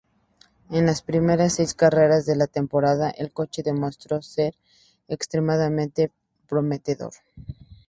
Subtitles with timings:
[0.71, 4.55] En las primeras seis carreras de la temporada, el coche demostró ser
[5.07, 6.11] extremadamente
[6.47, 7.13] prometedor.